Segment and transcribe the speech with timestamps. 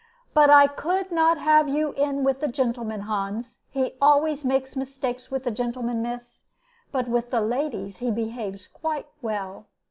[0.33, 3.59] "But I could not have you in with the gentleman, Hans.
[3.69, 6.41] He always makes mistakes with the gentlemen, miss,
[6.91, 9.67] but with the ladies he behaves quite well."